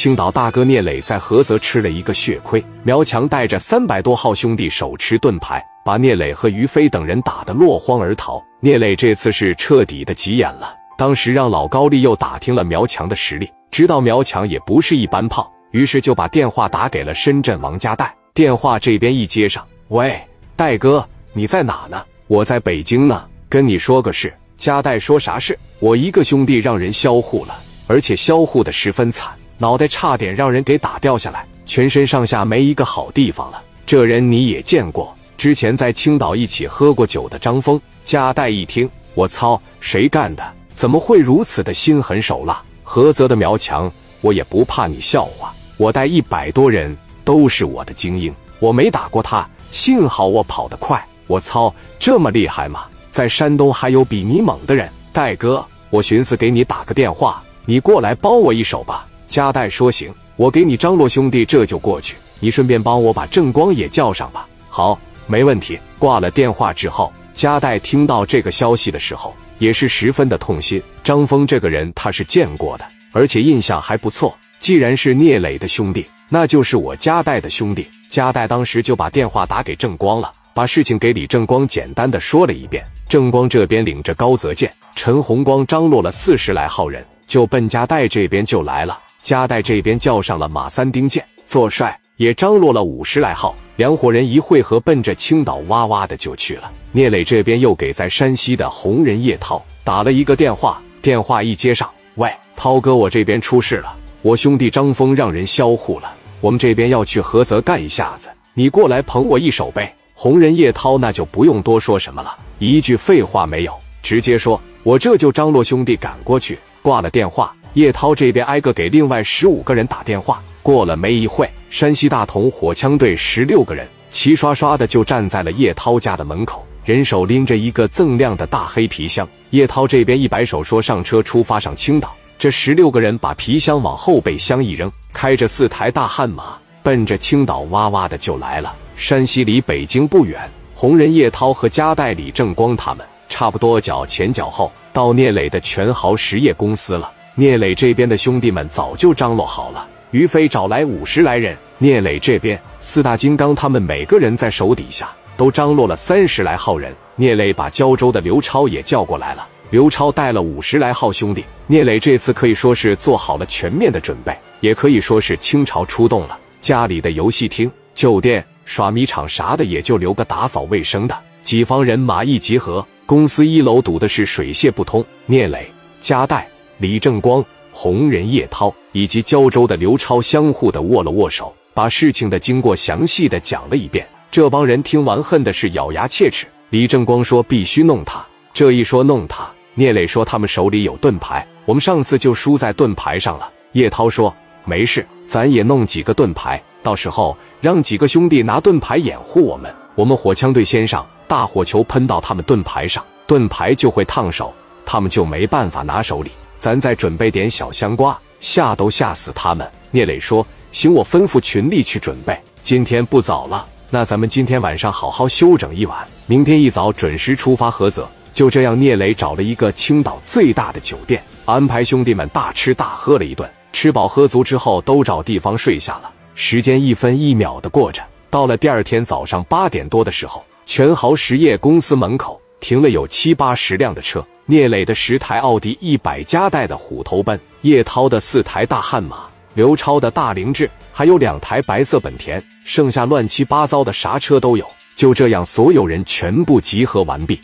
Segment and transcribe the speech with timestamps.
[0.00, 8.42] 青岛大哥聂磊在菏泽吃了一个血亏，苗强带着三百多号兄弟手持盾牌，把聂磊和于飞等人打得落荒而逃。
[8.60, 18.10] 聂磊这次是彻底的急眼了，当时让老高丽又打听了苗强的实力，知道苗强也不是一般炮，于是就把电话打给了深圳王家代。
[18.32, 20.18] 电话这边一接上，喂，
[20.56, 22.02] 戴哥，你在哪呢？
[22.26, 24.32] 我在北京呢，跟你说个事。
[24.56, 25.58] 加代说啥事？
[25.78, 27.54] 我一个兄弟让人销户了，
[27.86, 29.30] 而且销户的十分惨，
[29.60, 33.62] 脑袋差点让人给打掉下来，全身上下没一个好地方了。
[33.84, 37.78] 这人你也见过，之前在青岛一起喝过酒的张峰。
[38.02, 40.42] 加代一听，我操，谁干的？
[40.74, 42.62] 怎么会如此的心狠手辣？
[42.86, 51.06] 菏泽的苗强，我也不怕你笑话，我带一百多人都是我的精英，我没打过他，幸好我跑得快。
[51.26, 52.84] 我操，这么厉害吗？
[53.12, 59.06] 在山东还有比你猛的人，戴哥，我寻思给你打个电话，你过来帮我一手吧。
[59.30, 64.44] 加代说行，我给你张罗兄弟这就过去，你顺便帮我把郑光也叫上吧。
[64.68, 65.78] 好，没问题。
[66.00, 70.82] 挂了电话之后，加代听到这个消息的时候，也是十分的痛心。
[71.04, 74.36] 张峰这个人他是见过的，而且印象还不错。
[74.58, 77.86] 既然是聂磊的兄弟，那就是我加代的兄弟。
[78.08, 82.84] 加代当时就把电话打给郑光了，把事情给李正光简单的说了一遍。
[83.08, 88.98] 郑光这边领着高泽健、陈红光张罗了四十来号人，就奔加代这边就来了。
[89.22, 96.70] 加代这边叫上了马三丁健、做帅，也张罗了五十来号，两伙人一会合，奔着青岛哇哇的就去了。
[96.92, 109.94] 聂磊这边又给在山西的红人叶涛打了一个电话，电话一接上，喂，涛哥，我这边出事了，我兄弟张峰让人销户了，我们这边要去菏泽干一下子，你过来捧我一手呗。
[110.14, 112.36] 红人叶涛那就不用多说什么了。
[112.58, 120.42] 一句废话没有，直接说：“我这就张罗兄弟赶过去。”挂了电话，叶涛这边挨个给另外十五个人打电话。
[120.62, 129.26] 过了没一会，山西大同火枪队十六个人齐刷刷的就站在了叶涛家的门口，人手拎着一个锃亮的大黑皮箱。
[129.50, 138.74] 叶涛这边一摆手说：“上车，出发上青岛。”这十六个人把皮箱往后备箱一扔，开着四台大悍马，奔着青岛哇哇的就来了。
[138.96, 140.40] 山西离北京不远。
[140.74, 147.10] 红人叶涛和加代李正光他们差不多脚前脚后到聂磊的全豪实业公司了。
[147.40, 156.94] 聂磊这边的兄弟们早就张罗好了，于飞找来五十来人，聂磊这边四大金刚他们每个人在手底下都张罗了三十来号人。
[157.16, 161.42] 聂磊把胶州的刘超也叫过来了，刘超带了五十来号兄弟。
[161.66, 166.38] 聂磊这次可以说是做好了全面的准备，也可以说是倾巢出动了。
[166.60, 168.44] 家里的游戏厅、酒店。
[168.66, 171.18] 耍米场啥的也就留个打扫卫生的。
[171.42, 175.02] 几方人马一集合，公司一楼堵的是水泄不通。
[175.24, 175.66] 聂磊、
[176.00, 176.46] 加代、
[176.80, 184.08] 李正光、红人叶涛以及胶州的刘超相互的握了握手，把事情的经过详细的讲了一遍。
[184.30, 186.46] 这帮人听完恨的是咬牙切齿。
[186.70, 193.50] 李正光说必须弄他，这一说弄他，聂磊说他们手里有盾牌，我们上次就输在盾牌上了。
[193.72, 196.62] 叶涛说没事，咱也弄几个盾牌。
[196.82, 204.50] 到时候让几个兄弟拿盾牌掩护我们，我们火枪队先上，大火球喷到他们盾牌上，盾牌就会烫手，
[204.86, 206.30] 他们就没办法拿手里。
[206.60, 209.66] 咱再准备点小香瓜，吓都吓死他们。
[209.90, 212.38] 聂磊说：“行，我吩咐群力去准备。
[212.62, 223.50] 今天不早了，那咱们今天晚上好好休整一晚，明天一早准时出发菏泽。”就这样，聂磊找了一个青岛最大的酒店，安排兄弟们大吃大喝了一顿。
[223.72, 226.12] 吃饱喝足之后，都找地方睡下了。
[226.34, 234.22] 时间一分一秒的过着，到了第二天早上八点多的时候，全豪实业公司门口停了有七八十辆的车。
[234.50, 244.66] 聂磊的十台奥迪一百加带的虎头奔，叶涛的四台大悍马，刘超的大凌志，还有两台白色本田，剩下乱七八糟的啥车都有。
[244.96, 247.40] 就这样，所有人全部集合完毕。